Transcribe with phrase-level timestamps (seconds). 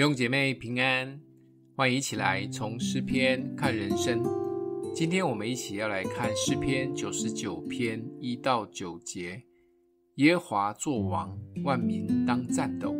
[0.00, 1.20] 弟兄姐妹平安，
[1.76, 4.24] 欢迎一起来从诗篇看人生。
[4.94, 9.42] 今天我们一起要来看诗篇九十九篇一到九节。
[10.14, 12.96] 耶和华作王，万民当战斗。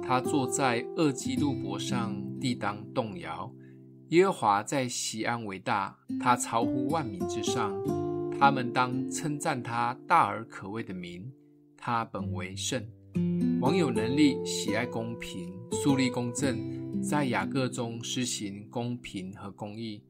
[0.00, 3.52] 他坐在二基路伯上，地当动摇。
[4.10, 7.74] 耶和华在西安为大，他超乎万民之上。
[8.38, 11.32] 他们当称赞他大而可畏的名，
[11.76, 12.80] 他本为圣。
[13.60, 20.02] 王有能力，喜爱公平，树立公正，在雅各中施行公平和公义。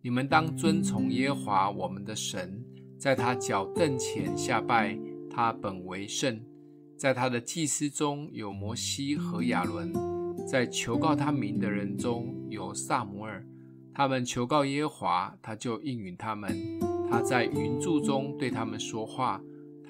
[0.00, 2.64] 你们当遵从耶和华我们的神，
[2.98, 4.98] 在他脚凳前下拜，
[5.30, 6.40] 他本为圣。
[6.96, 9.92] 在他的祭司中有摩西和亚伦，
[10.46, 13.44] 在求告他名的人中有撒母耳。
[13.92, 16.56] 他们求告耶和华，他就应允他们。
[17.10, 19.42] 他在云柱中对他们说话。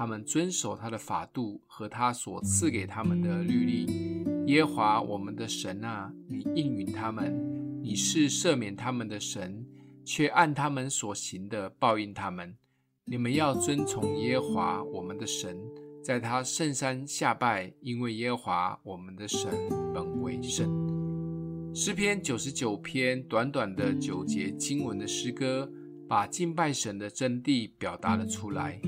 [0.00, 4.24] 他们遵守他的法度和他所赐给他们的律例。
[4.46, 9.62] 耶和华我们的神啊，你应允他们，你是赦免他们的神，
[10.02, 12.56] 却按他们所行的报应他们。
[13.04, 15.60] 你们要遵从耶和华我们的神，
[16.02, 19.50] 在他圣山下拜，因为耶和华我们的神
[19.92, 21.74] 本为圣。
[21.74, 25.70] 诗篇九十九篇短短的九节经文的诗歌，
[26.08, 28.80] 把敬拜神的真谛表达了出来。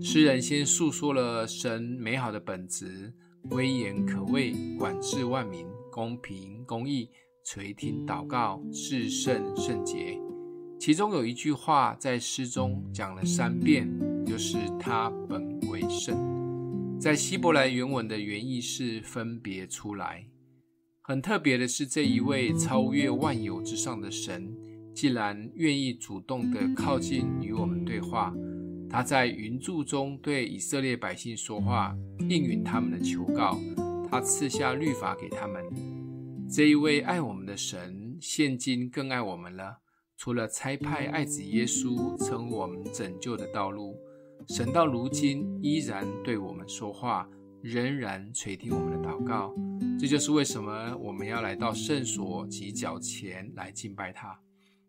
[0.00, 3.12] 诗人先述说了神美好的本质，
[3.50, 7.08] 威严可畏，管制万民，公平公义，
[7.44, 10.20] 垂听祷告，至圣圣洁。
[10.78, 13.88] 其中有一句话在诗中讲了三遍，
[14.24, 16.16] 就是他本为圣。
[17.00, 20.26] 在希伯来原文的原意是分别出来。
[21.02, 24.54] 很特别的是，这一位超越万有之上的神，
[24.94, 28.34] 竟然愿意主动地靠近与我们对话。
[28.96, 31.94] 他在云柱中对以色列百姓说话，
[32.30, 33.60] 应允他们的求告。
[34.10, 35.62] 他赐下律法给他们。
[36.48, 39.80] 这一位爱我们的神，现今更爱我们了。
[40.16, 43.94] 除了差派爱子耶稣成我们拯救的道路，
[44.48, 47.28] 神到如今依然对我们说话，
[47.60, 49.54] 仍然垂听我们的祷告。
[50.00, 54.40] 这就是为什么我们要来到圣所及脚前来敬拜他。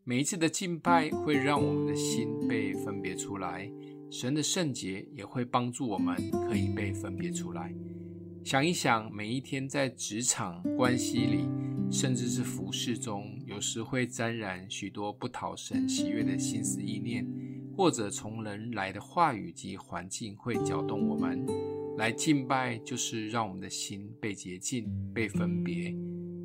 [0.06, 3.70] 每一次的敬拜会让我们的心被分别出来。
[4.10, 6.16] 神的圣洁也会帮助我们，
[6.48, 7.74] 可以被分别出来。
[8.44, 11.50] 想一想，每一天在职场关系里，
[11.92, 17.28] 甚至是服饰中，有时会沾染许多不讨神喜悦的心思意念，
[17.76, 21.46] 或者从人来的话语及环境会搅动我们。
[21.98, 25.94] 来敬拜，就是让我们的心被洁净、被分别，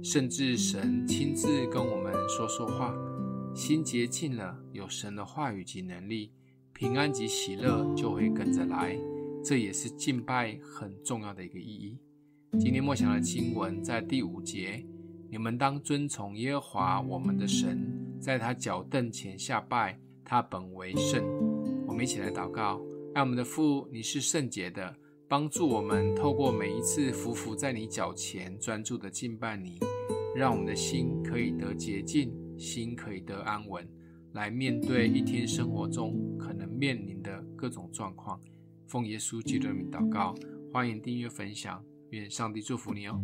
[0.02, 2.92] 甚至神亲自跟我们说说话。
[3.54, 6.32] 心洁净了，有神的话语及能力。
[6.82, 8.98] 平安及喜乐就会跟着来，
[9.44, 11.96] 这也是敬拜很重要的一个意义。
[12.58, 14.84] 今天默想的经文在第五节：
[15.30, 17.88] 你们当遵从耶和华我们的神，
[18.18, 21.22] 在他脚凳前下拜，他本为圣。
[21.86, 22.80] 我们一起来祷告：
[23.14, 24.92] 爱我们的父，你是圣洁的，
[25.28, 29.78] 帮助我们透过每一次匍匐在你脚前，专注的敬拜你，
[30.34, 33.88] 让我们的心可以得洁净，心可以得安稳。
[34.32, 36.51] 来面对一天生活中可
[36.82, 38.40] 面临的各种状况，
[38.88, 40.34] 奉耶稣基督的名祷告，
[40.72, 43.22] 欢迎订阅分享，愿上帝祝福你哦。